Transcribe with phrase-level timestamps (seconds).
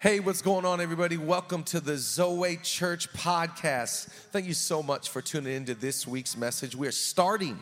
[0.00, 1.16] Hey, what's going on, everybody?
[1.16, 4.06] Welcome to the Zoe Church podcast.
[4.30, 6.76] Thank you so much for tuning into this week's message.
[6.76, 7.58] We are starting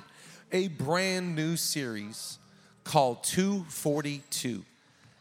[0.52, 2.36] a brand new series
[2.84, 4.62] called 242.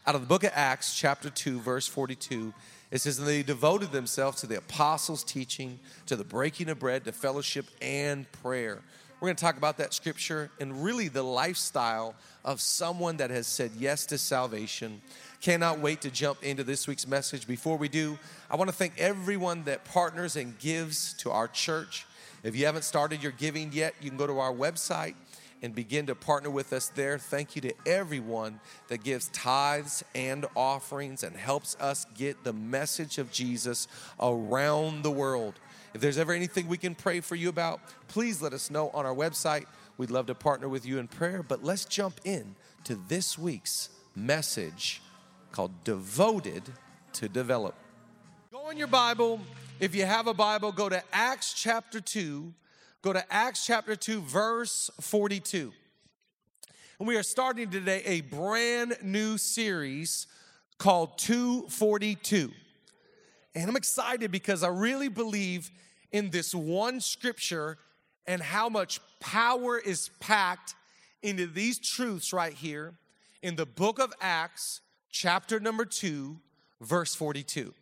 [0.06, 2.52] Out of the book of Acts, chapter 2, verse 42,
[2.90, 7.06] it says, And they devoted themselves to the apostles' teaching, to the breaking of bread,
[7.06, 8.82] to fellowship, and prayer.
[9.20, 12.14] We're going to talk about that scripture and really the lifestyle
[12.44, 15.00] of someone that has said yes to salvation
[15.40, 17.46] Cannot wait to jump into this week's message.
[17.46, 18.18] Before we do,
[18.50, 22.06] I want to thank everyone that partners and gives to our church.
[22.42, 25.14] If you haven't started your giving yet, you can go to our website
[25.62, 27.18] and begin to partner with us there.
[27.18, 33.18] Thank you to everyone that gives tithes and offerings and helps us get the message
[33.18, 33.88] of Jesus
[34.20, 35.54] around the world.
[35.94, 39.06] If there's ever anything we can pray for you about, please let us know on
[39.06, 39.64] our website.
[39.96, 41.42] We'd love to partner with you in prayer.
[41.42, 45.00] But let's jump in to this week's message
[45.56, 46.64] called Devoted
[47.14, 47.74] to Develop.
[48.52, 49.40] Go in your Bible.
[49.80, 52.52] If you have a Bible, go to Acts chapter 2.
[53.00, 55.72] Go to Acts chapter 2, verse 42.
[56.98, 60.26] And we are starting today a brand new series
[60.76, 62.52] called 242.
[63.54, 65.70] And I'm excited because I really believe
[66.12, 67.78] in this one scripture
[68.26, 70.74] and how much power is packed
[71.22, 72.92] into these truths right here
[73.40, 76.38] in the book of Acts, chapter number 2,
[76.80, 77.72] verse 42.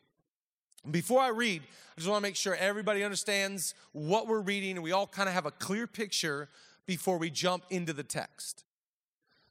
[0.90, 4.82] Before I read, I just want to make sure everybody understands what we're reading and
[4.82, 6.48] we all kind of have a clear picture
[6.86, 8.64] before we jump into the text.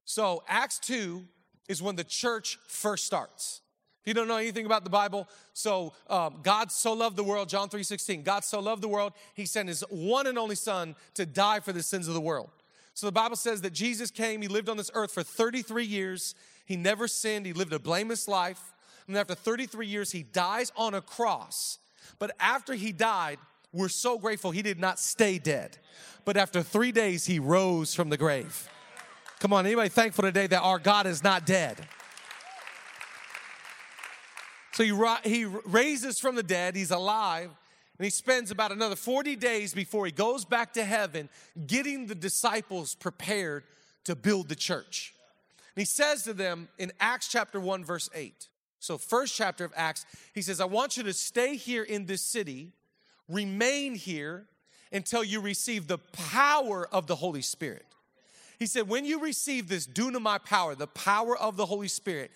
[0.05, 1.23] So, Acts 2
[1.67, 3.61] is when the church first starts.
[4.01, 7.47] If you don't know anything about the Bible, so um, God so loved the world,
[7.47, 10.95] John 3 16, God so loved the world, he sent his one and only Son
[11.13, 12.49] to die for the sins of the world.
[12.95, 16.35] So the Bible says that Jesus came, he lived on this earth for 33 years,
[16.65, 17.45] he never sinned.
[17.45, 18.59] He lived a blameless life.
[19.07, 21.79] And after 33 years, he dies on a cross.
[22.19, 23.37] But after he died,
[23.71, 25.77] we're so grateful he did not stay dead.
[26.25, 28.69] But after three days, he rose from the grave.
[29.39, 31.85] Come on, anybody thankful today that our God is not dead?
[34.73, 37.51] So he, he raises from the dead, he's alive,
[37.97, 41.29] and he spends about another 40 days before he goes back to heaven
[41.67, 43.63] getting the disciples prepared
[44.05, 45.12] to build the church.
[45.75, 48.49] And he says to them in Acts chapter 1, verse 8.
[48.79, 52.21] So, first chapter of Acts, he says, I want you to stay here in this
[52.21, 52.73] city,
[53.29, 54.45] remain here
[54.91, 57.85] until you receive the power of the Holy Spirit.
[58.59, 62.31] He said, when you receive this dunamai power, the power of the Holy Spirit,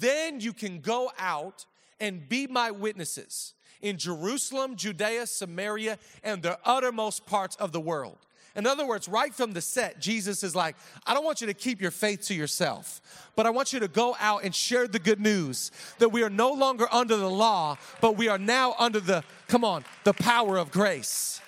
[0.00, 1.64] then you can go out
[1.98, 8.18] and be my witnesses in Jerusalem, Judea, Samaria, and the uttermost parts of the world.
[8.56, 11.54] In other words, right from the set, Jesus is like, I don't want you to
[11.54, 13.02] keep your faith to yourself,
[13.36, 16.30] but I want you to go out and share the good news that we are
[16.30, 20.56] no longer under the law, but we are now under the, come on, the power
[20.56, 21.42] of grace.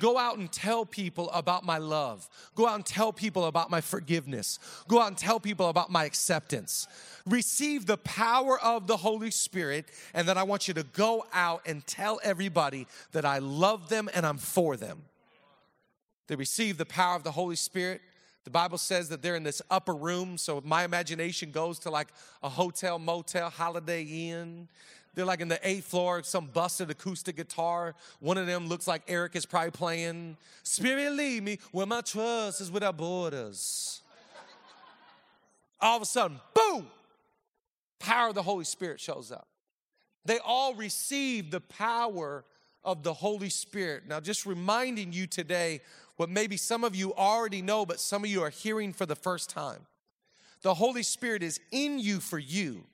[0.00, 2.28] Go out and tell people about my love.
[2.56, 4.58] Go out and tell people about my forgiveness.
[4.88, 6.88] Go out and tell people about my acceptance.
[7.26, 11.62] Receive the power of the Holy Spirit, and then I want you to go out
[11.64, 15.02] and tell everybody that I love them and I'm for them.
[16.26, 18.00] They receive the power of the Holy Spirit.
[18.44, 22.08] The Bible says that they're in this upper room, so my imagination goes to like
[22.42, 24.68] a hotel, motel, holiday inn.
[25.14, 27.94] They're like in the eighth floor, some busted acoustic guitar.
[28.20, 32.60] One of them looks like Eric is probably playing, Spirit lead me where my trust
[32.60, 34.02] is without borders.
[35.80, 36.86] All of a sudden, boom,
[37.98, 39.46] power of the Holy Spirit shows up.
[40.24, 42.44] They all receive the power
[42.82, 44.04] of the Holy Spirit.
[44.06, 45.80] Now, just reminding you today
[46.16, 49.16] what maybe some of you already know, but some of you are hearing for the
[49.16, 49.86] first time.
[50.62, 52.84] The Holy Spirit is in you for you,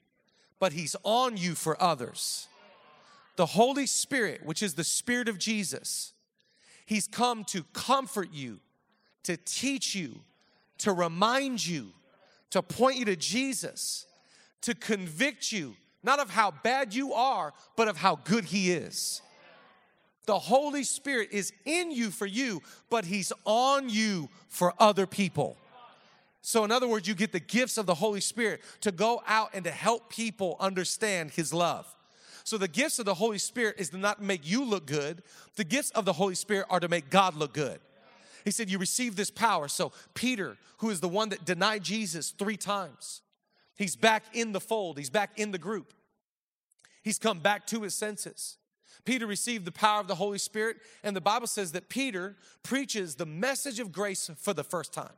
[0.58, 2.48] but He's on you for others.
[3.36, 6.12] The Holy Spirit, which is the Spirit of Jesus,
[6.86, 8.58] He's come to comfort you,
[9.22, 10.20] to teach you,
[10.78, 11.88] to remind you,
[12.50, 14.06] to point you to Jesus,
[14.62, 19.22] to convict you, not of how bad you are, but of how good He is.
[20.26, 25.56] The Holy Spirit is in you for you, but He's on you for other people.
[26.42, 29.50] So, in other words, you get the gifts of the Holy Spirit to go out
[29.52, 31.86] and to help people understand His love.
[32.44, 35.22] So, the gifts of the Holy Spirit is to not make you look good,
[35.56, 37.80] the gifts of the Holy Spirit are to make God look good.
[38.44, 39.68] He said, You receive this power.
[39.68, 43.22] So, Peter, who is the one that denied Jesus three times,
[43.74, 45.92] he's back in the fold, he's back in the group.
[47.02, 48.58] He's come back to his senses.
[49.04, 53.14] Peter received the power of the Holy Spirit, and the Bible says that Peter preaches
[53.14, 55.12] the message of grace for the first time.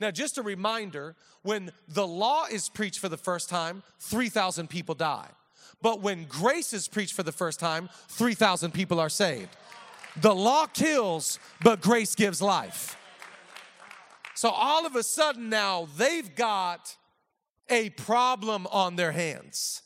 [0.00, 4.94] Now, just a reminder when the law is preached for the first time, 3,000 people
[4.94, 5.28] die.
[5.80, 9.50] But when grace is preached for the first time, 3,000 people are saved.
[10.16, 12.96] The law kills, but grace gives life.
[14.34, 16.96] So all of a sudden now they've got
[17.68, 19.82] a problem on their hands.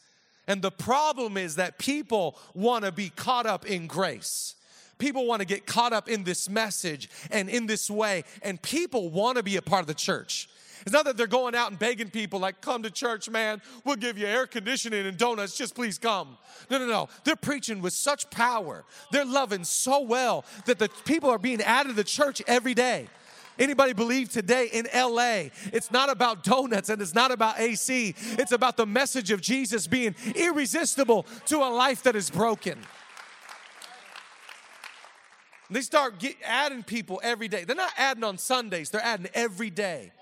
[0.46, 4.54] And the problem is that people want to be caught up in grace.
[4.98, 9.10] People want to get caught up in this message and in this way, and people
[9.10, 10.48] want to be a part of the church.
[10.82, 13.60] It's not that they're going out and begging people, like, come to church, man.
[13.84, 15.56] We'll give you air conditioning and donuts.
[15.56, 16.38] Just please come.
[16.70, 17.08] No, no, no.
[17.24, 18.84] They're preaching with such power.
[19.10, 23.08] They're loving so well that the people are being added to the church every day.
[23.58, 28.14] Anybody believe today in LA, it's not about donuts and it's not about AC.
[28.32, 32.78] It's about the message of Jesus being irresistible to a life that is broken.
[35.70, 37.64] They start get, adding people every day.
[37.64, 40.12] They're not adding on Sundays, they're adding every day.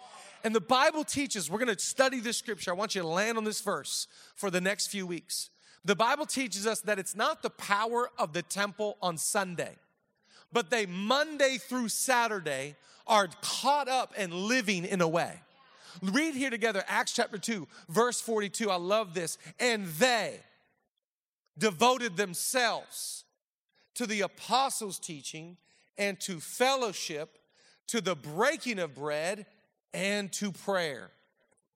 [0.42, 2.70] And the Bible teaches, we're gonna study this scripture.
[2.70, 5.50] I want you to land on this verse for the next few weeks.
[5.84, 9.76] The Bible teaches us that it's not the power of the temple on Sunday,
[10.52, 12.76] but they Monday through Saturday
[13.06, 15.40] are caught up and living in a way.
[16.02, 18.70] Read here together Acts chapter 2, verse 42.
[18.70, 19.38] I love this.
[19.58, 20.40] And they
[21.56, 23.24] devoted themselves
[23.94, 25.56] to the apostles' teaching
[25.96, 27.38] and to fellowship,
[27.88, 29.46] to the breaking of bread
[29.92, 31.10] and to prayer.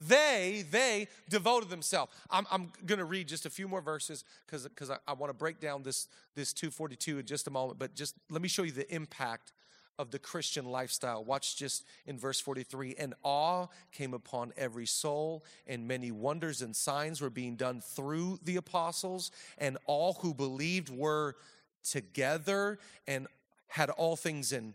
[0.01, 2.13] They, they devoted themselves.
[2.31, 5.35] I'm, I'm going to read just a few more verses because I, I want to
[5.35, 8.71] break down this, this 242 in just a moment, but just let me show you
[8.71, 9.53] the impact
[9.99, 11.25] of the Christian lifestyle.
[11.25, 16.75] Watch just in verse 43 and awe came upon every soul, and many wonders and
[16.75, 21.37] signs were being done through the apostles, and all who believed were
[21.83, 23.27] together and
[23.69, 24.75] had all things in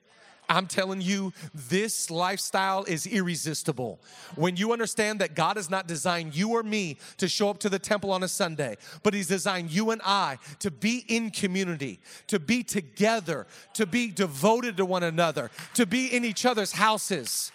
[0.51, 4.01] I'm telling you, this lifestyle is irresistible.
[4.35, 7.69] When you understand that God has not designed you or me to show up to
[7.69, 11.99] the temple on a Sunday, but He's designed you and I to be in community,
[12.27, 17.51] to be together, to be devoted to one another, to be in each other's houses.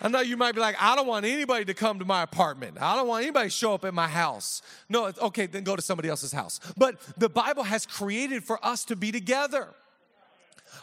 [0.00, 2.76] I know you might be like, I don't want anybody to come to my apartment.
[2.80, 4.62] I don't want anybody to show up at my house.
[4.88, 6.58] No, okay, then go to somebody else's house.
[6.76, 9.68] But the Bible has created for us to be together.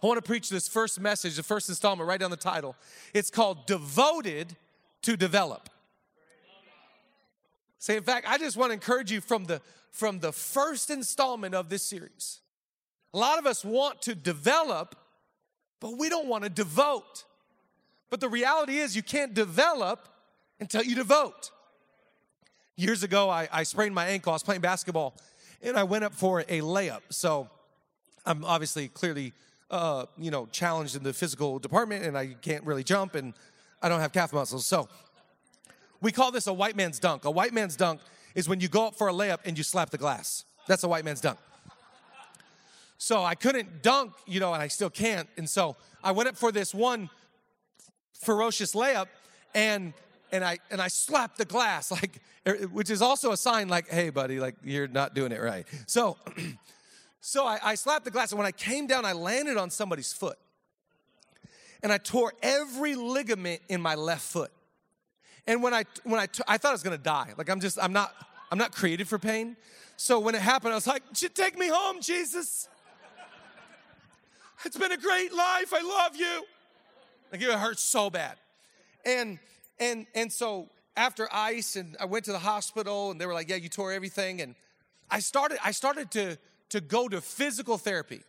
[0.01, 2.75] I want to preach this first message, the first installment, write down the title.
[3.13, 4.55] It's called Devoted
[5.03, 5.69] to Develop.
[7.79, 11.55] Say, in fact, I just want to encourage you from the from the first installment
[11.55, 12.41] of this series.
[13.13, 14.95] A lot of us want to develop,
[15.79, 17.23] but we don't want to devote.
[18.09, 20.07] But the reality is, you can't develop
[20.59, 21.51] until you devote.
[22.75, 24.31] Years ago, I, I sprained my ankle.
[24.31, 25.15] I was playing basketball
[25.61, 27.01] and I went up for a layup.
[27.09, 27.49] So
[28.25, 29.33] I'm obviously clearly,
[29.71, 33.33] uh, you know, challenged in the physical department and I can't really jump and
[33.81, 34.65] I don't have calf muscles.
[34.65, 34.87] So
[36.01, 37.25] we call this a white man's dunk.
[37.25, 38.01] A white man's dunk
[38.35, 40.45] is when you go up for a layup and you slap the glass.
[40.67, 41.39] That's a white man's dunk.
[42.97, 45.29] So I couldn't dunk, you know, and I still can't.
[45.37, 47.09] And so I went up for this one
[48.13, 49.07] ferocious layup
[49.55, 49.93] and
[50.31, 53.87] and I and I slapped the glass like er, which is also a sign like
[53.89, 56.17] hey buddy like you're not doing it right so
[57.21, 60.13] so I, I slapped the glass and when I came down I landed on somebody's
[60.13, 60.37] foot.
[61.81, 64.51] And I tore every ligament in my left foot.
[65.47, 67.33] And when I when I, t- I thought I was gonna die.
[67.37, 68.13] Like I'm just I'm not
[68.51, 69.55] I'm not created for pain.
[69.97, 72.67] So when it happened I was like take me home Jesus.
[74.65, 75.73] It's been a great life.
[75.73, 76.43] I love you.
[77.31, 78.35] Like it hurt so bad.
[79.05, 79.39] And
[79.79, 83.49] and and so after ice and I went to the hospital and they were like,
[83.49, 84.55] "Yeah, you tore everything." And
[85.09, 86.37] I started I started to
[86.69, 88.23] to go to physical therapy.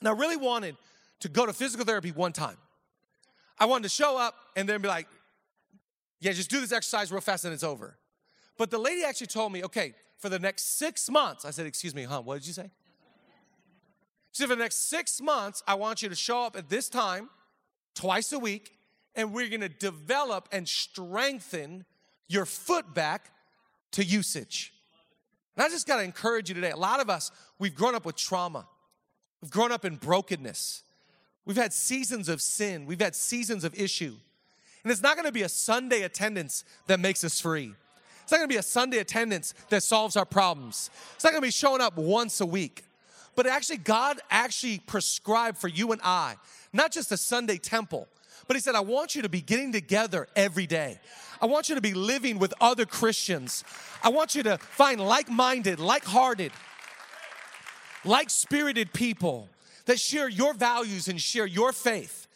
[0.00, 0.76] And I really wanted
[1.20, 2.56] to go to physical therapy one time.
[3.58, 5.08] I wanted to show up and then be like,
[6.20, 7.98] "Yeah, just do this exercise real fast and it's over."
[8.56, 11.94] But the lady actually told me, "Okay, for the next 6 months." I said, "Excuse
[11.94, 12.20] me, huh?
[12.20, 12.70] What did you say?"
[14.32, 16.88] She said, "For the next 6 months, I want you to show up at this
[16.88, 17.30] time
[17.94, 18.78] twice a week,
[19.14, 21.84] and we're gonna develop and strengthen
[22.28, 23.32] your foot back
[23.92, 24.72] to usage.
[25.58, 26.70] And I just gotta encourage you today.
[26.70, 28.64] A lot of us, we've grown up with trauma,
[29.42, 30.84] we've grown up in brokenness,
[31.44, 34.14] we've had seasons of sin, we've had seasons of issue.
[34.84, 37.74] And it's not gonna be a Sunday attendance that makes us free.
[38.22, 40.90] It's not gonna be a Sunday attendance that solves our problems.
[41.16, 42.84] It's not gonna be showing up once a week.
[43.34, 46.36] But actually, God actually prescribed for you and I,
[46.72, 48.06] not just a Sunday temple,
[48.48, 50.98] but He said, I want you to be getting together every day.
[51.40, 53.62] I want you to be living with other Christians.
[54.02, 56.50] I want you to find like minded, like hearted,
[58.04, 59.48] like spirited people
[59.84, 62.26] that share your values and share your faith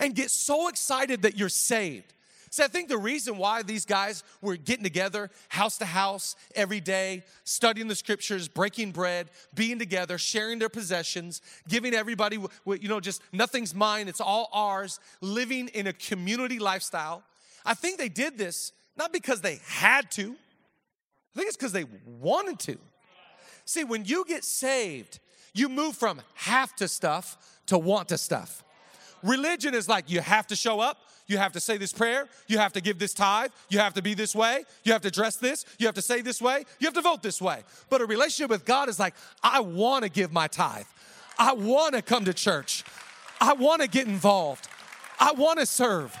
[0.00, 2.12] and get so excited that you're saved.
[2.50, 6.80] See, I think the reason why these guys were getting together house to house every
[6.80, 13.00] day, studying the scriptures, breaking bread, being together, sharing their possessions, giving everybody, you know,
[13.00, 17.22] just nothing's mine, it's all ours, living in a community lifestyle.
[17.64, 21.84] I think they did this not because they had to, I think it's because they
[22.06, 22.78] wanted to.
[23.66, 25.18] See, when you get saved,
[25.52, 27.36] you move from have to stuff
[27.66, 28.62] to want to stuff.
[29.22, 32.58] Religion is like you have to show up, you have to say this prayer, you
[32.58, 35.36] have to give this tithe, you have to be this way, you have to dress
[35.36, 37.62] this, you have to say this way, you have to vote this way.
[37.90, 40.86] But a relationship with God is like, I want to give my tithe,
[41.38, 42.84] I want to come to church,
[43.40, 44.68] I want to get involved,
[45.18, 46.16] I want to serve,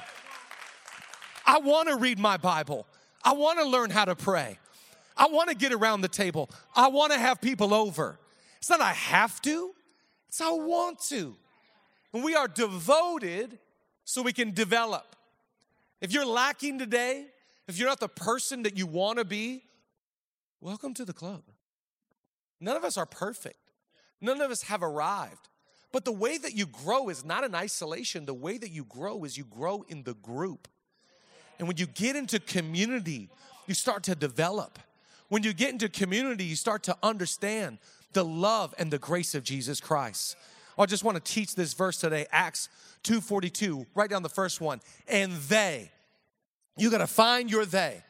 [1.46, 2.86] I want to read my Bible,
[3.24, 4.58] I want to learn how to pray,
[5.16, 8.18] I want to get around the table, I want to have people over.
[8.58, 9.70] It's not I have to,
[10.28, 11.36] it's I want to.
[12.12, 13.58] And we are devoted
[14.06, 15.16] so we can develop.
[16.00, 17.26] If you're lacking today,
[17.68, 19.64] if you're not the person that you want to be,
[20.60, 21.42] welcome to the club.
[22.60, 23.58] None of us are perfect,
[24.22, 25.48] none of us have arrived.
[25.92, 28.26] But the way that you grow is not in isolation.
[28.26, 30.68] The way that you grow is you grow in the group.
[31.58, 33.30] And when you get into community,
[33.66, 34.78] you start to develop.
[35.28, 37.78] When you get into community, you start to understand
[38.12, 40.36] the love and the grace of Jesus Christ.
[40.78, 42.68] I just want to teach this verse today, Acts
[43.06, 43.86] 2:42.
[43.94, 44.80] Write down the first one.
[45.08, 45.90] And they.
[46.76, 48.02] You got to find your they.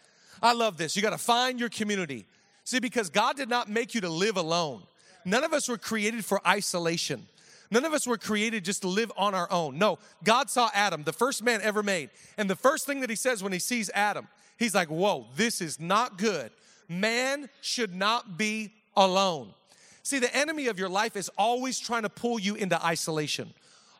[0.43, 0.97] I love this.
[0.97, 2.27] You got to find your community.
[2.65, 4.83] See, because God did not make you to live alone.
[5.25, 7.27] None of us were created for isolation.
[7.71, 9.79] None of us were created just to live on our own.
[9.79, 12.11] No, God saw Adam, the first man ever made.
[12.39, 15.61] And the first thing that he says when he sees Adam, he's like, Whoa, this
[15.61, 16.51] is not good.
[16.89, 19.53] Man should not be alone.
[20.03, 23.53] See, the enemy of your life is always trying to pull you into isolation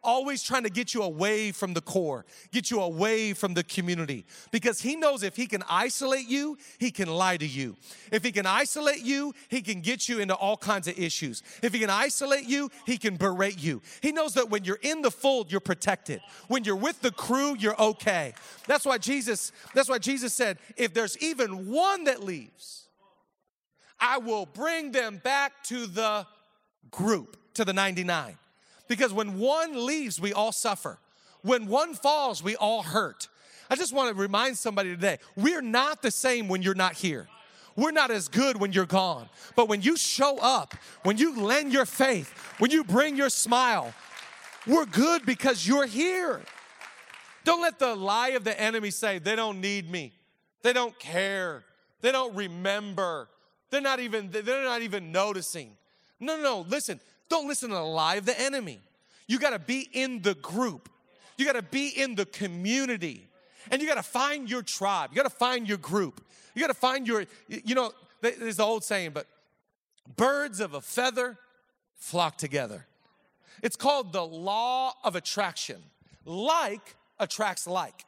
[0.07, 4.25] always trying to get you away from the core, get you away from the community.
[4.53, 7.77] Because he knows if he can isolate you, he can lie to you.
[8.13, 11.43] If he can isolate you, he can get you into all kinds of issues.
[11.63, 13.83] If he can isolate you, he can berate you.
[14.01, 16.21] He knows that when you're in the fold, you're protected.
[16.49, 18.33] When you're with the crew, you're okay.
[18.67, 22.85] That's why Jesus, that's why Jesus said, if there's even one that leaves,
[23.99, 26.27] I will bring them back to the
[26.91, 28.37] group, to the 99.
[28.89, 30.99] Because when one leaves, we all suffer.
[31.43, 33.29] When one falls, we all hurt.
[33.69, 37.29] I just want to remind somebody today we're not the same when you're not here.
[37.77, 39.29] We're not as good when you're gone.
[39.55, 43.93] But when you show up, when you lend your faith, when you bring your smile,
[44.67, 46.41] we're good because you're here.
[47.45, 50.13] Don't let the lie of the enemy say they don't need me.
[50.63, 51.65] They don't care.
[52.01, 53.29] They don't remember.
[53.71, 55.77] They're not even they're not even noticing.
[56.19, 56.61] No, no, no.
[56.69, 58.81] Listen, don't listen to the lie of the enemy.
[59.27, 60.89] You got to be in the group.
[61.37, 63.29] You got to be in the community.
[63.71, 65.11] And you got to find your tribe.
[65.13, 66.25] You got to find your group.
[66.55, 69.27] You got to find your, you know, there's the old saying, but
[70.17, 71.37] birds of a feather
[71.97, 72.87] flock together.
[73.63, 75.83] It's called the law of attraction.
[76.25, 78.05] Like attracts like.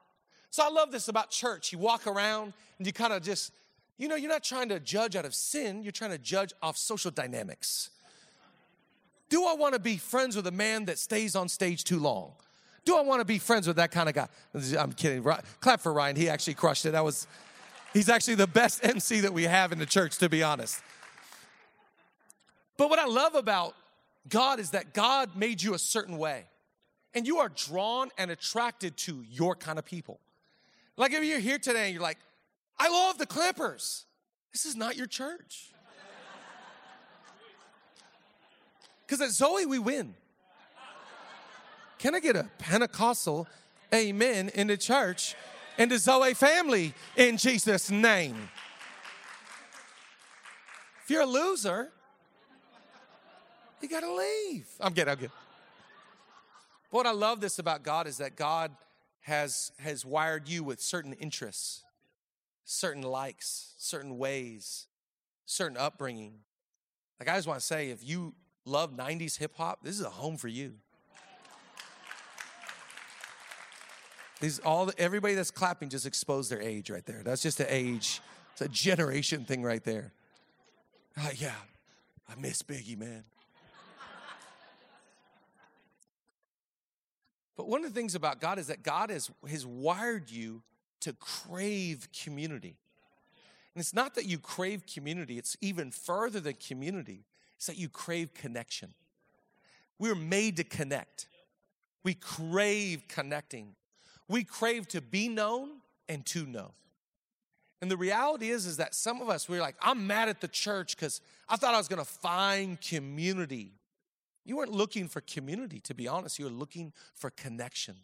[0.50, 1.72] So I love this about church.
[1.72, 3.52] You walk around and you kind of just,
[3.96, 6.76] you know, you're not trying to judge out of sin, you're trying to judge off
[6.76, 7.90] social dynamics.
[9.28, 12.32] Do I want to be friends with a man that stays on stage too long?
[12.84, 14.28] Do I want to be friends with that kind of guy?
[14.78, 15.22] I'm kidding.
[15.60, 16.16] Clap for Ryan.
[16.16, 16.92] He actually crushed it.
[16.92, 17.26] That was,
[17.92, 20.82] he's actually the best MC that we have in the church, to be honest.
[22.78, 23.74] But what I love about
[24.28, 26.44] God is that God made you a certain way,
[27.12, 30.20] and you are drawn and attracted to your kind of people.
[30.96, 32.18] Like if you're here today and you're like,
[32.78, 34.06] I love the Clippers,
[34.52, 35.72] this is not your church.
[39.08, 40.14] Because at Zoe, we win.
[41.98, 43.48] Can I get a Pentecostal
[43.92, 45.34] amen in the church
[45.78, 48.36] and the Zoe family in Jesus' name?
[51.02, 51.88] If you're a loser,
[53.80, 54.68] you gotta leave.
[54.78, 55.32] I'm kidding, I'm kidding.
[56.90, 58.72] But what I love this about God is that God
[59.20, 61.82] has, has wired you with certain interests,
[62.66, 64.86] certain likes, certain ways,
[65.46, 66.40] certain upbringing.
[67.18, 68.34] Like I just want to say, if you
[68.68, 70.74] love 90s hip hop, this is a home for you.
[74.40, 77.22] These all the, everybody that's clapping just exposed their age right there.
[77.24, 78.20] That's just an age.
[78.52, 80.12] It's a generation thing right there.
[81.16, 81.54] Uh, yeah,
[82.28, 83.24] I miss Biggie, man.
[87.56, 90.62] but one of the things about God is that God has, has wired you
[91.00, 92.76] to crave community.
[93.74, 97.24] And it's not that you crave community, it's even further than community.
[97.58, 98.94] It's that you crave connection.
[99.98, 101.26] We're made to connect.
[102.04, 103.74] We crave connecting.
[104.28, 106.70] We crave to be known and to know.
[107.82, 110.48] And the reality is, is that some of us, we're like, I'm mad at the
[110.48, 113.72] church because I thought I was gonna find community.
[114.44, 116.38] You weren't looking for community, to be honest.
[116.38, 117.96] You were looking for connection.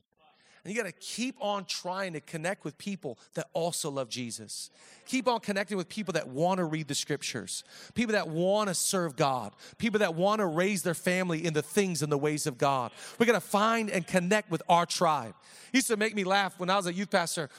[0.64, 4.70] And you got to keep on trying to connect with people that also love Jesus.
[5.06, 8.74] Keep on connecting with people that want to read the scriptures, people that want to
[8.74, 12.46] serve God, people that want to raise their family in the things and the ways
[12.46, 12.92] of God.
[13.18, 15.34] We got to find and connect with our tribe.
[15.68, 17.50] It used to make me laugh when I was a youth pastor.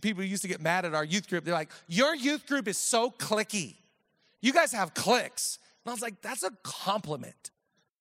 [0.00, 1.44] People, used to get mad at our youth group.
[1.44, 3.74] They're like, Your youth group is so clicky.
[4.40, 5.58] You guys have cliques.
[5.84, 7.50] And I was like, That's a compliment.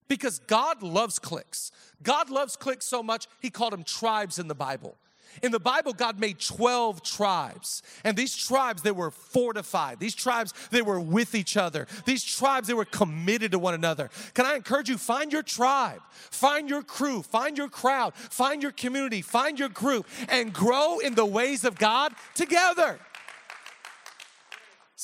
[0.07, 1.71] Because God loves cliques.
[2.03, 4.95] God loves cliques so much, He called them tribes in the Bible.
[5.43, 7.83] In the Bible, God made 12 tribes.
[8.03, 9.99] And these tribes, they were fortified.
[9.99, 11.87] These tribes, they were with each other.
[12.05, 14.09] These tribes, they were committed to one another.
[14.33, 14.97] Can I encourage you?
[14.97, 20.07] Find your tribe, find your crew, find your crowd, find your community, find your group,
[20.29, 22.99] and grow in the ways of God together.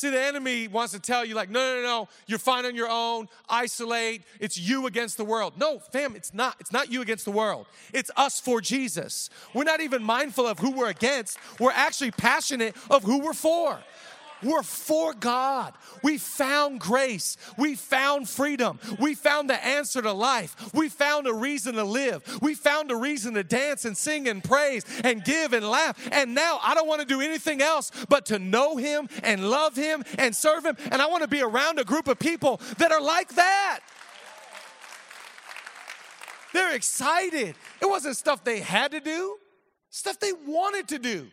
[0.01, 2.89] See, the enemy wants to tell you, like, no, no, no, you're fine on your
[2.89, 5.53] own, isolate, it's you against the world.
[5.59, 6.55] No, fam, it's not.
[6.59, 7.67] It's not you against the world.
[7.93, 9.29] It's us for Jesus.
[9.53, 13.77] We're not even mindful of who we're against, we're actually passionate of who we're for.
[14.43, 15.73] We're for God.
[16.03, 17.37] We found grace.
[17.57, 18.79] We found freedom.
[18.99, 20.73] We found the answer to life.
[20.73, 22.23] We found a reason to live.
[22.41, 25.97] We found a reason to dance and sing and praise and give and laugh.
[26.11, 29.75] And now I don't want to do anything else but to know Him and love
[29.75, 30.77] Him and serve Him.
[30.91, 33.81] And I want to be around a group of people that are like that.
[36.53, 37.55] They're excited.
[37.81, 39.37] It wasn't stuff they had to do,
[39.89, 41.27] stuff they wanted to do.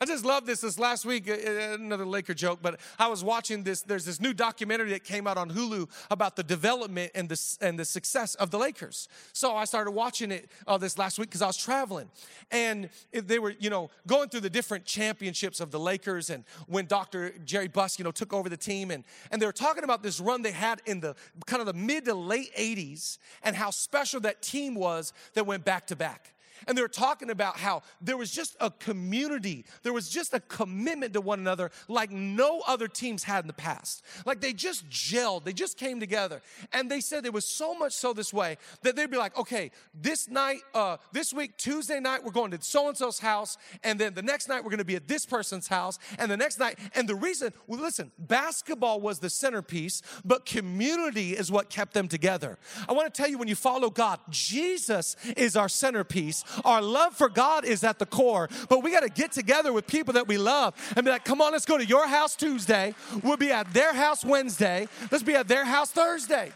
[0.00, 0.60] I just love this.
[0.60, 3.80] This last week, uh, uh, another Laker joke, but I was watching this.
[3.80, 7.78] There's this new documentary that came out on Hulu about the development and the, and
[7.78, 9.08] the success of the Lakers.
[9.32, 12.10] So I started watching it uh, this last week because I was traveling.
[12.50, 16.86] And they were, you know, going through the different championships of the Lakers and when
[16.86, 17.30] Dr.
[17.44, 18.90] Jerry Buss, you know, took over the team.
[18.90, 21.14] And, and they were talking about this run they had in the
[21.46, 25.64] kind of the mid to late 80s and how special that team was that went
[25.64, 26.33] back to back
[26.66, 30.40] and they were talking about how there was just a community, there was just a
[30.40, 34.02] commitment to one another like no other teams had in the past.
[34.24, 36.42] Like they just gelled, they just came together.
[36.72, 39.70] And they said it was so much so this way that they'd be like, okay,
[39.94, 43.98] this night, uh, this week, Tuesday night, we're going to so and so's house, and
[43.98, 46.58] then the next night, we're going to be at this person's house, and the next
[46.58, 51.94] night, and the reason, well, listen, basketball was the centerpiece, but community is what kept
[51.94, 52.58] them together.
[52.88, 57.14] I want to tell you when you follow God, Jesus is our centerpiece, our love
[57.14, 60.28] for God is at the core, but we got to get together with people that
[60.28, 62.94] we love and be like, come on, let's go to your house Tuesday.
[63.22, 64.88] We'll be at their house Wednesday.
[65.10, 66.52] Let's be at their house Thursday.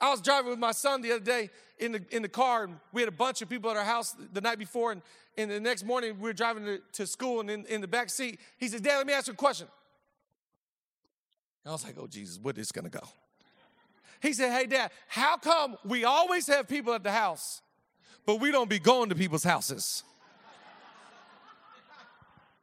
[0.00, 2.76] I was driving with my son the other day in the, in the car, and
[2.92, 4.92] we had a bunch of people at our house the night before.
[4.92, 5.02] And,
[5.36, 8.10] and the next morning, we were driving to, to school, and in, in the back
[8.10, 9.66] seat, he said, Dad, let me ask you a question.
[11.66, 13.06] I was like, oh, Jesus, where is going to go?
[14.24, 17.60] He said, Hey, Dad, how come we always have people at the house,
[18.26, 20.02] but we don't be going to people's houses.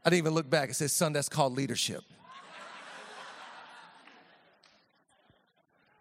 [0.03, 0.69] I didn't even look back.
[0.69, 2.03] It says, son, that's called leadership.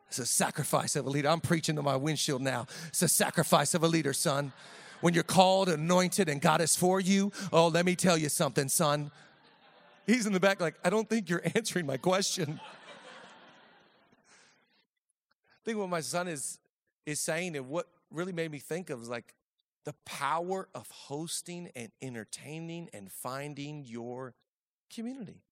[0.09, 1.29] It's a sacrifice of a leader.
[1.29, 2.67] I'm preaching to my windshield now.
[2.89, 4.53] It's a sacrifice of a leader, son.
[5.03, 8.69] When you're called, anointed, and God is for you, oh, let me tell you something,
[8.69, 9.13] son.
[10.07, 12.61] He's in the back, like, I don't think you're answering my question.
[15.55, 16.59] I think what my son is
[17.07, 19.35] is saying and what really made me think of is like
[19.91, 24.35] the power of hosting and entertaining and finding your
[24.89, 25.43] community.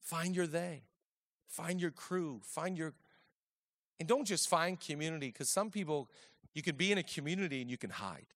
[0.00, 0.84] Find your they,
[1.48, 2.94] find your crew, find your,
[3.98, 6.08] and don't just find community because some people,
[6.54, 8.28] you can be in a community and you can hide.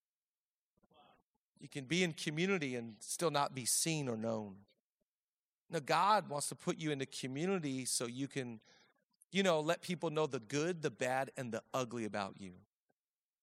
[1.61, 4.55] You can be in community and still not be seen or known.
[5.69, 8.59] Now, God wants to put you in a community so you can,
[9.31, 12.51] you know, let people know the good, the bad, and the ugly about you.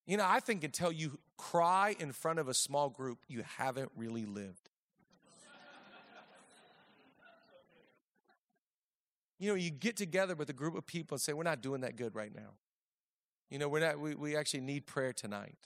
[0.08, 3.92] You know, I think until you cry in front of a small group, you haven't
[3.94, 4.70] really lived.
[9.38, 11.82] you know, you get together with a group of people and say, We're not doing
[11.82, 12.54] that good right now.
[13.50, 15.58] You know, we're not, we, we actually need prayer tonight.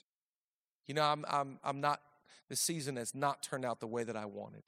[0.87, 2.01] You know, I'm, I'm, I'm not,
[2.49, 4.63] the season has not turned out the way that I wanted.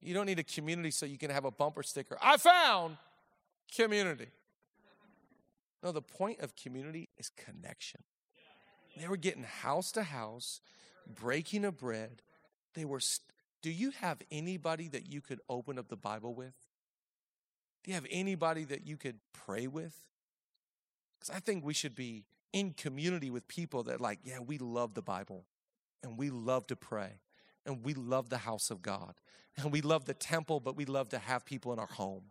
[0.00, 2.18] You don't need a community so you can have a bumper sticker.
[2.20, 2.96] I found
[3.72, 4.30] community.
[5.80, 8.00] No, the point of community is connection.
[8.96, 10.60] They were getting house to house,
[11.06, 12.22] breaking of bread.
[12.74, 13.00] They were.
[13.00, 13.26] St-
[13.62, 16.54] Do you have anybody that you could open up the Bible with?
[17.82, 19.94] Do you have anybody that you could pray with?
[21.18, 24.94] Because I think we should be in community with people that, like, yeah, we love
[24.94, 25.46] the Bible
[26.02, 27.20] and we love to pray
[27.66, 29.14] and we love the house of God
[29.56, 32.24] and we love the temple, but we love to have people in our home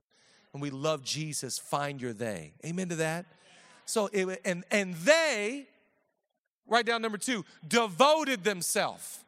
[0.53, 1.57] and we love Jesus.
[1.57, 2.53] Find your they.
[2.65, 3.25] Amen to that.
[3.85, 5.67] So, it, and and they,
[6.71, 9.19] write down number two, devoted themselves.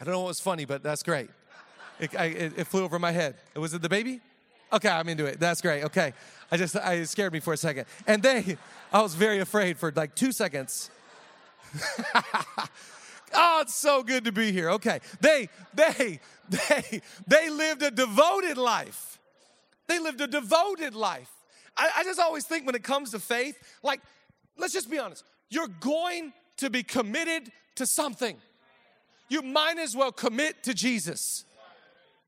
[0.00, 1.30] I don't know what was funny, but that's great.
[1.98, 3.34] It, I, it, it flew over my head.
[3.56, 4.20] Was it the baby?
[4.72, 5.40] Okay, I'm into it.
[5.40, 5.84] That's great.
[5.84, 6.12] Okay.
[6.52, 7.86] I just, I, it scared me for a second.
[8.06, 8.56] And they,
[8.92, 10.90] I was very afraid for like two seconds.
[13.34, 14.70] oh, it's so good to be here.
[14.70, 15.00] Okay.
[15.20, 19.18] They, they, they, they lived a devoted life.
[19.86, 21.30] They lived a devoted life.
[21.76, 24.00] I, I just always think when it comes to faith, like,
[24.60, 25.24] let's just be honest.
[25.48, 28.36] You're going to be committed to something.
[29.28, 31.44] You might as well commit to Jesus.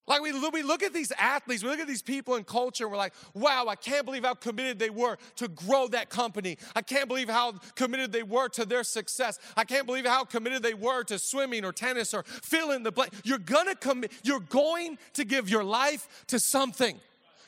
[0.08, 2.90] Like we, we look at these athletes, we look at these people in culture, and
[2.90, 6.58] we're like, wow, I can't believe how committed they were to grow that company.
[6.74, 9.38] I can't believe how committed they were to their success.
[9.56, 12.90] I can't believe how committed they were to swimming or tennis or fill in the
[12.90, 13.12] blank.
[13.22, 16.98] You're gonna commit, you're going to give your life to something.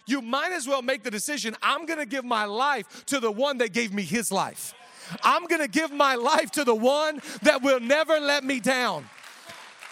[0.07, 3.59] You might as well make the decision, I'm gonna give my life to the one
[3.59, 4.75] that gave me his life.
[5.23, 9.07] I'm gonna give my life to the one that will never let me down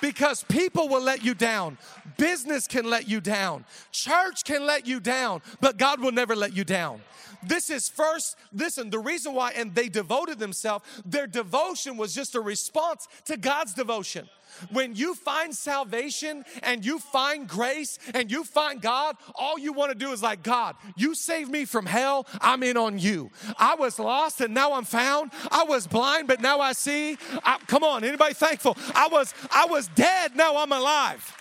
[0.01, 1.79] because people will let you down.
[2.19, 3.65] Business can let you down.
[3.93, 7.01] Church can let you down, but God will never let you down.
[7.43, 12.35] This is first, listen, the reason why, and they devoted themselves, their devotion was just
[12.35, 14.29] a response to God's devotion.
[14.71, 19.91] When you find salvation and you find grace and you find God, all you want
[19.93, 22.27] to do is like, God, you saved me from hell.
[22.41, 23.31] I'm in on you.
[23.59, 25.33] I was lost and now I'm found.
[25.51, 27.19] I was blind, but now I see.
[27.45, 28.77] I, come on, anybody thankful?
[28.95, 31.37] I was, I was dead, now I'm alive.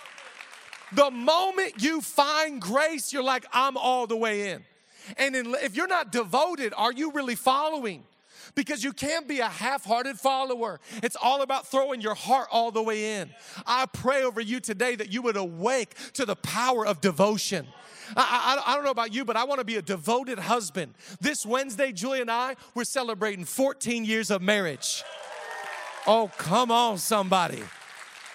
[0.94, 4.64] The moment you find grace, you're like, I'm all the way in.
[5.16, 8.04] And in, if you're not devoted, are you really following?
[8.54, 10.80] Because you can't be a half hearted follower.
[11.02, 13.30] It's all about throwing your heart all the way in.
[13.66, 17.66] I pray over you today that you would awake to the power of devotion.
[18.16, 20.94] I, I, I, don't know about you, but I want to be a devoted husband.
[21.20, 25.02] This Wednesday, Julie and I, we're celebrating 14 years of marriage.
[26.06, 27.62] Oh, come on, somebody.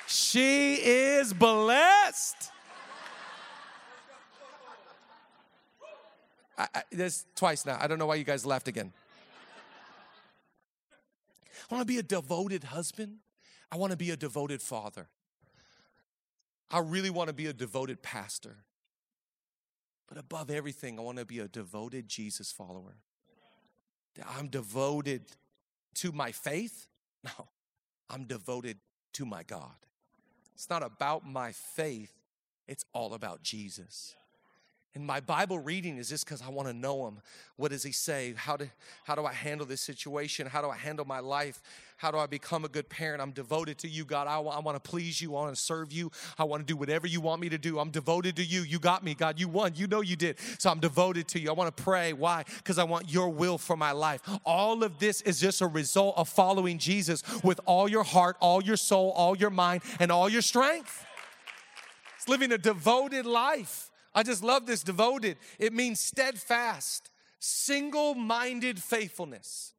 [0.08, 2.52] She is blessed.
[6.58, 7.78] I, I, twice now.
[7.80, 8.94] I don't know why you guys laughed again.
[11.70, 13.18] I want to be a devoted husband.
[13.72, 15.08] I want to be a devoted father.
[16.70, 18.58] I really want to be a devoted pastor.
[20.08, 22.96] But above everything, I want to be a devoted Jesus follower.
[24.26, 25.24] I'm devoted
[25.96, 26.88] to my faith.
[27.24, 27.50] No,
[28.10, 28.78] I'm devoted
[29.14, 29.76] to my God.
[30.54, 32.14] It's not about my faith,
[32.68, 34.16] it's all about Jesus.
[34.98, 37.20] And my Bible reading is just because I want to know him.
[37.56, 38.34] What does he say?
[38.36, 38.68] How do,
[39.04, 40.48] how do I handle this situation?
[40.48, 41.62] How do I handle my life?
[41.98, 43.22] How do I become a good parent?
[43.22, 44.26] I'm devoted to you, God.
[44.26, 45.36] I, I want to please you.
[45.36, 46.12] I want to serve you.
[46.40, 47.78] I want to do whatever you want me to do.
[47.78, 48.62] I'm devoted to you.
[48.62, 49.40] You got me, God.
[49.40, 49.74] You won.
[49.76, 50.38] You know you did.
[50.58, 51.52] So I'm devoted to you.
[51.52, 52.14] I want to pray.
[52.14, 52.44] Why?
[52.58, 54.22] Because I want your will for my life.
[54.46, 58.64] All of this is just a result of following Jesus with all your heart, all
[58.64, 61.06] your soul, all your mind, and all your strength.
[62.16, 63.87] It's living a devoted life.
[64.18, 65.38] I just love this devoted.
[65.60, 69.74] It means steadfast, single minded faithfulness.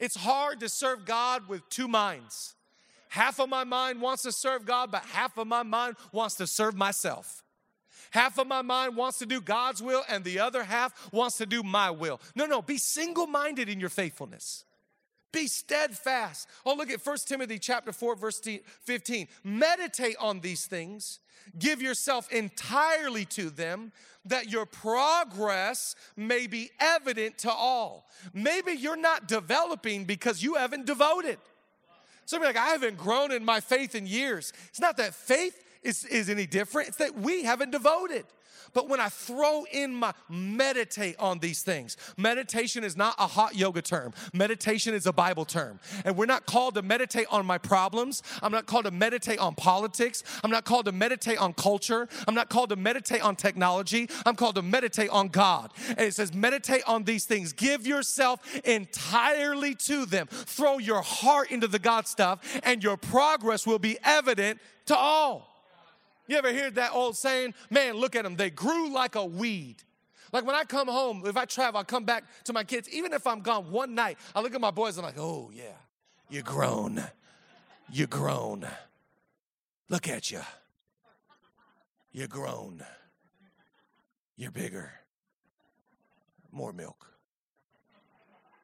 [0.00, 2.56] It's hard to serve God with two minds.
[3.10, 6.48] Half of my mind wants to serve God, but half of my mind wants to
[6.48, 7.44] serve myself.
[8.10, 11.46] Half of my mind wants to do God's will, and the other half wants to
[11.46, 12.20] do my will.
[12.34, 14.64] No, no, be single minded in your faithfulness.
[15.34, 16.48] Be steadfast.
[16.64, 18.40] Oh, look at 1 Timothy chapter 4, verse
[18.84, 19.28] 15.
[19.44, 21.18] Meditate on these things
[21.58, 23.92] Give yourself entirely to them
[24.26, 28.08] that your progress may be evident to all.
[28.32, 31.38] Maybe you're not developing because you haven't devoted.
[32.24, 34.52] Somebody like, I haven't grown in my faith in years.
[34.70, 36.88] It's not that faith is, is any different.
[36.88, 38.24] It's that we haven't devoted.
[38.72, 43.54] But when I throw in my meditate on these things, meditation is not a hot
[43.56, 44.12] yoga term.
[44.32, 45.80] Meditation is a Bible term.
[46.04, 48.22] And we're not called to meditate on my problems.
[48.42, 50.24] I'm not called to meditate on politics.
[50.42, 52.08] I'm not called to meditate on culture.
[52.26, 54.08] I'm not called to meditate on technology.
[54.26, 55.72] I'm called to meditate on God.
[55.88, 57.52] And it says, meditate on these things.
[57.52, 60.26] Give yourself entirely to them.
[60.26, 65.53] Throw your heart into the God stuff, and your progress will be evident to all.
[66.26, 67.54] You ever hear that old saying?
[67.70, 68.36] Man, look at them.
[68.36, 69.76] They grew like a weed.
[70.32, 72.88] Like when I come home, if I travel, I come back to my kids.
[72.88, 75.50] Even if I'm gone one night, I look at my boys and I'm like, oh,
[75.54, 75.76] yeah,
[76.28, 77.02] you're grown.
[77.92, 78.66] You're grown.
[79.88, 80.40] Look at you.
[82.10, 82.82] You're grown.
[84.36, 84.92] You're bigger.
[86.50, 87.06] More milk.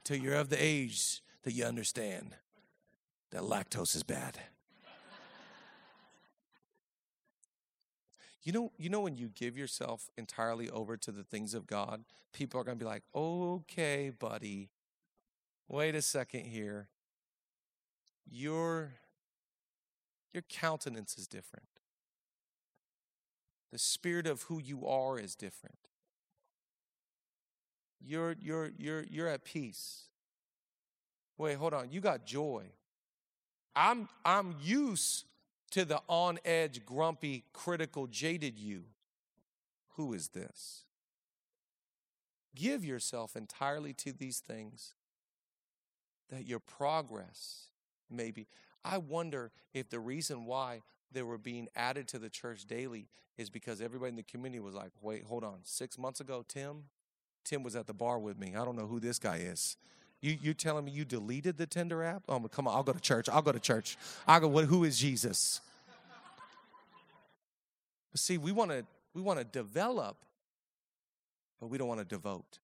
[0.02, 2.34] Till you're of the age that you understand
[3.30, 4.38] that lactose is bad.
[8.42, 12.04] You know, you know when you give yourself entirely over to the things of God,
[12.32, 14.70] people are going to be like, "Okay, buddy.
[15.68, 16.88] Wait a second here.
[18.28, 18.94] Your
[20.32, 21.66] your countenance is different.
[23.72, 25.78] The spirit of who you are is different.
[28.00, 30.04] You're you're you're you're at peace.
[31.38, 31.90] Wait, hold on.
[31.90, 32.66] You got joy.
[33.76, 35.24] I'm I'm used
[35.70, 38.84] to the on edge, grumpy, critical, jaded you.
[39.96, 40.84] Who is this?
[42.54, 44.94] Give yourself entirely to these things
[46.30, 47.68] that your progress
[48.10, 48.46] may be.
[48.84, 53.50] I wonder if the reason why they were being added to the church daily is
[53.50, 55.58] because everybody in the community was like, wait, hold on.
[55.64, 56.84] Six months ago, Tim,
[57.44, 58.54] Tim was at the bar with me.
[58.56, 59.76] I don't know who this guy is.
[60.20, 62.22] You you telling me you deleted the Tinder app?
[62.28, 63.28] Oh, come on, I'll go to church.
[63.28, 63.96] I'll go to church.
[64.26, 64.48] I'll go.
[64.48, 65.60] What, who is Jesus?
[68.14, 70.16] See, we want to we want to develop,
[71.58, 72.58] but we don't want to devote.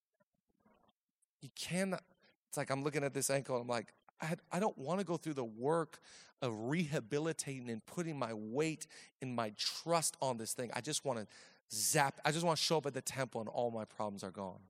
[1.40, 2.03] You cannot.
[2.49, 3.57] It's like I'm looking at this ankle.
[3.57, 5.99] I'm like, I, I don't want to go through the work
[6.42, 8.87] of rehabilitating and putting my weight
[9.23, 10.71] and my trust on this thing.
[10.75, 11.27] I just want to
[11.75, 12.21] zap.
[12.25, 14.61] I just want to show up at the temple and all my problems are gone.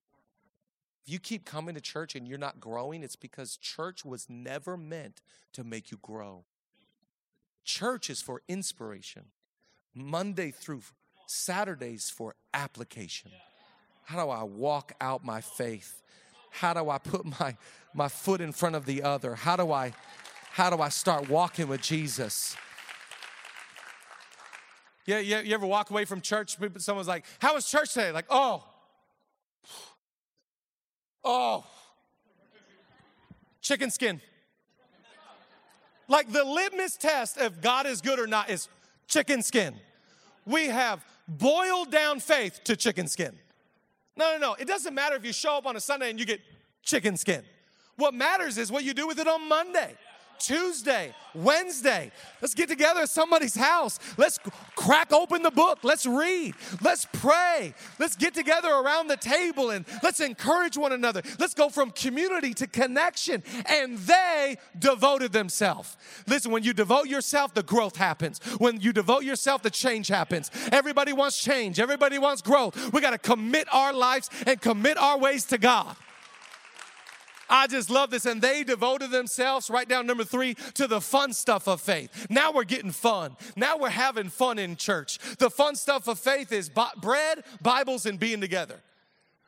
[1.06, 4.76] If you keep coming to church and you're not growing, it's because church was never
[4.76, 5.20] meant
[5.52, 6.44] to make you grow.
[7.64, 9.26] Church is for inspiration.
[9.94, 10.82] Monday through
[11.28, 13.30] Saturdays for application.
[14.02, 16.02] How do I walk out my faith?
[16.50, 17.56] How do I put my,
[17.94, 19.36] my foot in front of the other?
[19.36, 19.92] How do I
[20.54, 22.56] how do I start walking with Jesus?
[25.04, 26.56] Yeah, you, you ever walk away from church?
[26.78, 28.10] Someone's like, How was church today?
[28.10, 28.64] Like, oh,
[31.26, 31.64] oh,
[33.60, 34.20] chicken skin.
[36.08, 38.68] Like the litmus test if God is good or not is
[39.08, 39.74] chicken skin.
[40.46, 43.36] We have boiled down faith to chicken skin.
[44.16, 44.54] No, no, no.
[44.54, 46.40] It doesn't matter if you show up on a Sunday and you get
[46.82, 47.42] chicken skin.
[47.96, 49.94] What matters is what you do with it on Monday.
[50.38, 52.10] Tuesday, Wednesday.
[52.40, 53.98] Let's get together at somebody's house.
[54.16, 54.38] Let's
[54.74, 55.80] crack open the book.
[55.82, 56.54] Let's read.
[56.82, 57.74] Let's pray.
[57.98, 61.22] Let's get together around the table and let's encourage one another.
[61.38, 63.42] Let's go from community to connection.
[63.66, 65.96] And they devoted themselves.
[66.26, 68.38] Listen, when you devote yourself, the growth happens.
[68.58, 70.50] When you devote yourself, the change happens.
[70.72, 72.92] Everybody wants change, everybody wants growth.
[72.92, 75.96] We got to commit our lives and commit our ways to God.
[77.48, 78.26] I just love this.
[78.26, 82.26] And they devoted themselves, write down number three, to the fun stuff of faith.
[82.30, 83.36] Now we're getting fun.
[83.56, 85.18] Now we're having fun in church.
[85.38, 88.82] The fun stuff of faith is bread, Bibles, and being together.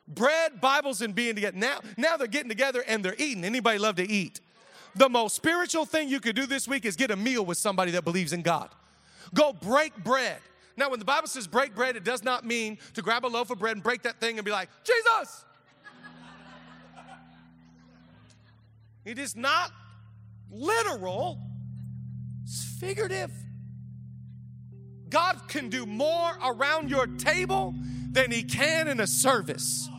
[0.07, 1.57] Bread, Bibles, and being together.
[1.57, 3.43] Now, now they're getting together and they're eating.
[3.43, 4.41] Anybody love to eat?
[4.95, 7.91] The most spiritual thing you could do this week is get a meal with somebody
[7.91, 8.69] that believes in God.
[9.33, 10.39] Go break bread.
[10.77, 13.51] Now, when the Bible says break bread, it does not mean to grab a loaf
[13.51, 15.45] of bread and break that thing and be like, Jesus,
[19.09, 19.71] It is not
[20.51, 21.39] literal,
[22.43, 23.31] it's figurative.
[25.09, 27.73] God can do more around your table
[28.11, 29.89] than He can in a service.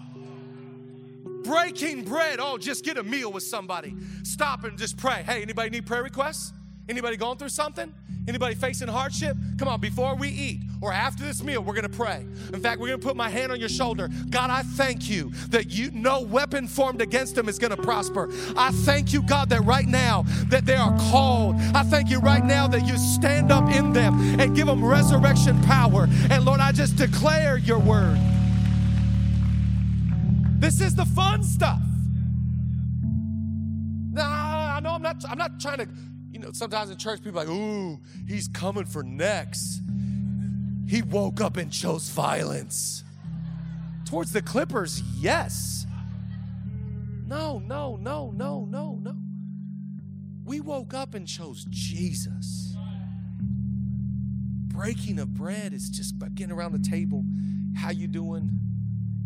[1.43, 3.97] Breaking bread, oh, just get a meal with somebody.
[4.23, 5.25] Stop and just pray.
[5.27, 6.53] Hey, anybody need prayer requests?
[6.89, 7.93] Anybody going through something?
[8.29, 9.37] Anybody facing hardship?
[9.59, 12.25] Come on, before we eat or after this meal, we're gonna pray.
[12.53, 14.09] In fact, we're gonna put my hand on your shoulder.
[14.31, 18.31] God, I thank you that you no weapon formed against them is gonna prosper.
[18.57, 21.57] I thank you, God, that right now that they are called.
[21.75, 25.61] I thank you right now that you stand up in them and give them resurrection
[25.63, 26.09] power.
[26.31, 28.19] And Lord, I just declare your word.
[30.59, 31.81] This is the fun stuff.
[34.13, 35.89] Nah, I know I'm not I'm not trying to
[36.33, 39.83] you know, sometimes in church, people like, ooh, he's coming for next.
[40.91, 43.05] He woke up and chose violence.
[44.07, 45.87] Towards the Clippers, yes.
[47.29, 49.15] No, no, no, no, no, no.
[50.45, 52.75] We woke up and chose Jesus.
[54.67, 57.23] Breaking of bread is just about getting around the table.
[57.77, 58.51] How you doing?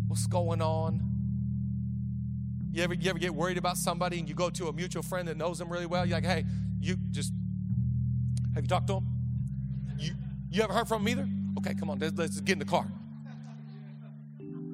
[0.05, 1.01] What's going on?
[2.73, 5.27] You ever, you ever get worried about somebody and you go to a mutual friend
[5.29, 6.05] that knows them really well?
[6.05, 6.45] You're like, hey,
[6.79, 7.33] you just,
[8.53, 9.07] have you talked to them?
[9.97, 10.11] You,
[10.51, 11.27] you ever heard from them either?
[11.57, 12.87] Okay, come on, let's, let's get in the car.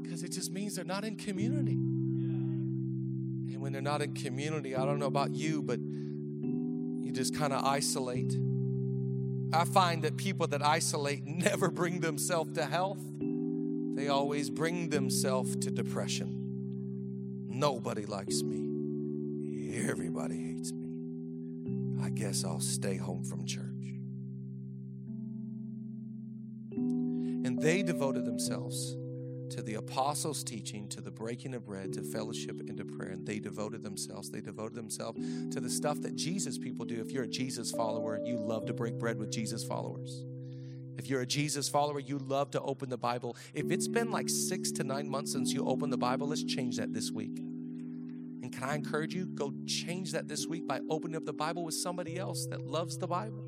[0.02, 1.74] Because it just means they're not in community.
[1.74, 7.54] And when they're not in community, I don't know about you, but you just kind
[7.54, 8.36] of isolate.
[9.54, 15.56] I find that people that isolate never bring themselves to health, they always bring themselves
[15.58, 16.38] to depression.
[17.48, 22.02] Nobody likes me, everybody hates me.
[22.04, 23.71] I guess I'll stay home from church.
[27.62, 28.98] They devoted themselves
[29.52, 33.12] to the apostles' teaching, to the breaking of bread, to fellowship, and to prayer.
[33.12, 34.30] And they devoted themselves.
[34.30, 35.20] They devoted themselves
[35.54, 37.02] to the stuff that Jesus people do.
[37.02, 40.24] If you're a Jesus follower, you love to break bread with Jesus followers.
[40.98, 43.36] If you're a Jesus follower, you love to open the Bible.
[43.54, 46.78] If it's been like six to nine months since you opened the Bible, let's change
[46.78, 47.38] that this week.
[47.38, 49.26] And can I encourage you?
[49.26, 52.98] Go change that this week by opening up the Bible with somebody else that loves
[52.98, 53.44] the Bible.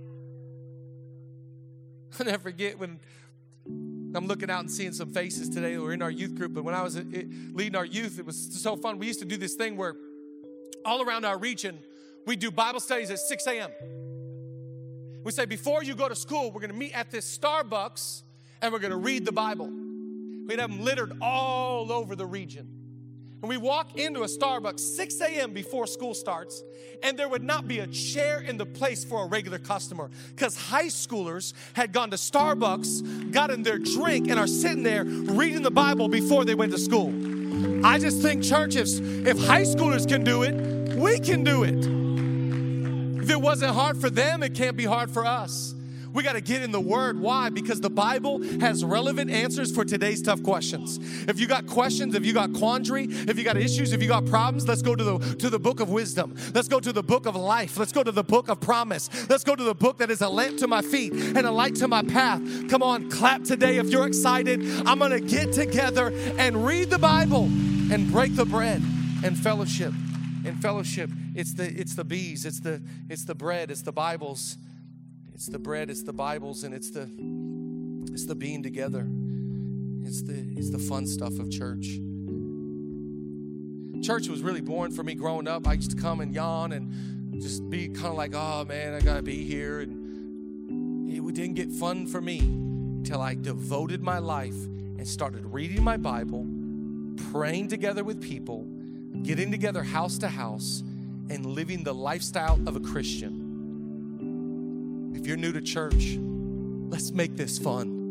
[2.19, 2.99] I never forget when
[4.15, 5.77] I'm looking out and seeing some faces today.
[5.77, 7.03] We're in our youth group, but when I was uh,
[7.53, 8.99] leading our youth, it was so fun.
[8.99, 9.95] We used to do this thing where
[10.85, 11.79] all around our region,
[12.25, 13.71] we do Bible studies at 6 a.m.
[15.23, 18.23] We say, before you go to school, we're going to meet at this Starbucks
[18.61, 19.67] and we're going to read the Bible.
[19.67, 22.82] We'd have them littered all over the region.
[23.43, 25.51] And we walk into a Starbucks 6 a.m.
[25.51, 26.63] before school starts,
[27.03, 30.55] and there would not be a chair in the place for a regular customer because
[30.55, 35.69] high schoolers had gone to Starbucks, gotten their drink, and are sitting there reading the
[35.69, 37.13] Bible before they went to school.
[37.85, 43.23] I just think, churches, if high schoolers can do it, we can do it.
[43.23, 45.75] If it wasn't hard for them, it can't be hard for us.
[46.13, 47.19] We got to get in the Word.
[47.19, 47.49] Why?
[47.49, 50.99] Because the Bible has relevant answers for today's tough questions.
[51.27, 54.25] If you got questions, if you got quandary, if you got issues, if you got
[54.27, 56.35] problems, let's go to the to the book of wisdom.
[56.53, 57.77] Let's go to the book of life.
[57.77, 59.09] Let's go to the book of promise.
[59.27, 61.75] Let's go to the book that is a lamp to my feet and a light
[61.75, 62.41] to my path.
[62.69, 64.61] Come on, clap today if you're excited.
[64.85, 68.83] I'm going to get together and read the Bible and break the bread
[69.23, 69.93] and fellowship.
[70.45, 74.57] In fellowship, it's the it's the bees, it's the it's the bread, it's the Bibles
[75.33, 77.09] it's the bread, it's the Bibles, and it's the
[78.13, 79.07] it's the being together.
[80.03, 81.99] It's the it's the fun stuff of church.
[84.03, 85.67] Church was really boring for me growing up.
[85.67, 88.99] I used to come and yawn and just be kind of like, oh man, I
[88.99, 89.79] gotta be here.
[89.81, 95.83] And it didn't get fun for me until I devoted my life and started reading
[95.83, 96.45] my Bible,
[97.31, 98.67] praying together with people,
[99.23, 100.83] getting together house to house,
[101.29, 103.42] and living the lifestyle of a Christian.
[105.13, 106.17] If you're new to church,
[106.89, 108.03] let's make this fun.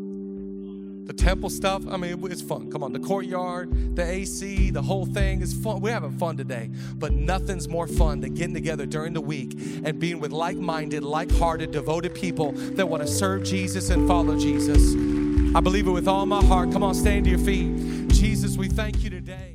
[1.05, 2.71] The temple stuff, I mean, it's fun.
[2.71, 5.81] Come on, the courtyard, the AC, the whole thing is fun.
[5.81, 9.99] We're having fun today, but nothing's more fun than getting together during the week and
[9.99, 14.39] being with like minded, like hearted, devoted people that want to serve Jesus and follow
[14.39, 14.93] Jesus.
[15.55, 16.71] I believe it with all my heart.
[16.71, 18.07] Come on, stand to your feet.
[18.07, 19.52] Jesus, we thank you today.